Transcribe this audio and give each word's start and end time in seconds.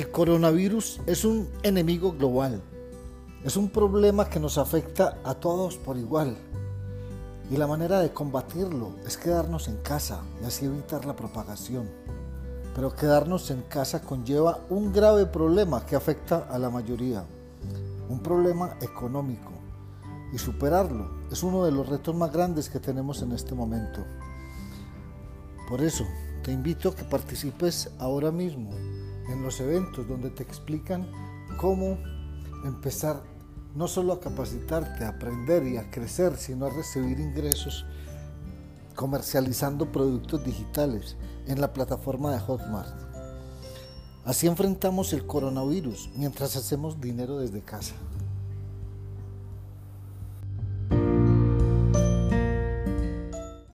coronavirus 0.00 1.00
es 1.04 1.26
un 1.26 1.50
enemigo 1.62 2.12
global. 2.12 2.62
Es 3.44 3.58
un 3.58 3.68
problema 3.68 4.30
que 4.30 4.40
nos 4.40 4.56
afecta 4.56 5.18
a 5.22 5.34
todos 5.34 5.76
por 5.76 5.98
igual. 5.98 6.34
Y 7.50 7.58
la 7.58 7.66
manera 7.66 8.00
de 8.00 8.10
combatirlo 8.10 8.92
es 9.06 9.18
quedarnos 9.18 9.68
en 9.68 9.76
casa 9.82 10.22
y 10.42 10.46
así 10.46 10.64
evitar 10.64 11.04
la 11.04 11.14
propagación. 11.14 11.90
Pero 12.74 12.94
quedarnos 12.94 13.50
en 13.50 13.60
casa 13.62 14.00
conlleva 14.00 14.60
un 14.70 14.94
grave 14.94 15.26
problema 15.26 15.84
que 15.84 15.94
afecta 15.94 16.48
a 16.50 16.58
la 16.58 16.70
mayoría. 16.70 17.26
Un 18.08 18.20
problema 18.20 18.78
económico. 18.80 19.52
Y 20.32 20.38
superarlo 20.38 21.10
es 21.30 21.42
uno 21.42 21.66
de 21.66 21.72
los 21.72 21.86
retos 21.86 22.14
más 22.14 22.32
grandes 22.32 22.70
que 22.70 22.80
tenemos 22.80 23.20
en 23.20 23.32
este 23.32 23.54
momento. 23.54 24.02
Por 25.68 25.82
eso, 25.82 26.06
te 26.42 26.50
invito 26.50 26.88
a 26.88 26.96
que 26.96 27.04
participes 27.04 27.90
ahora 27.98 28.32
mismo 28.32 28.70
en 29.28 29.42
los 29.42 29.60
eventos 29.60 30.08
donde 30.08 30.30
te 30.30 30.42
explican 30.42 31.06
cómo 31.58 31.98
empezar 32.64 33.22
no 33.74 33.88
solo 33.88 34.12
a 34.12 34.20
capacitarte, 34.20 35.04
a 35.04 35.10
aprender 35.10 35.66
y 35.66 35.76
a 35.76 35.90
crecer, 35.90 36.36
sino 36.36 36.66
a 36.66 36.70
recibir 36.70 37.18
ingresos 37.18 37.86
comercializando 38.94 39.90
productos 39.90 40.44
digitales 40.44 41.16
en 41.46 41.60
la 41.60 41.72
plataforma 41.72 42.32
de 42.32 42.40
Hotmart. 42.40 42.94
Así 44.24 44.46
enfrentamos 44.46 45.12
el 45.12 45.26
coronavirus 45.26 46.10
mientras 46.14 46.56
hacemos 46.56 47.00
dinero 47.00 47.38
desde 47.38 47.62
casa. 47.62 47.94